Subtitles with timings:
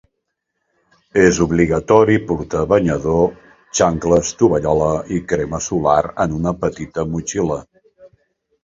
[1.23, 3.21] És obligatori portar banyador,
[3.81, 7.63] xancles, tovallola i crema solar en una petita motxilla.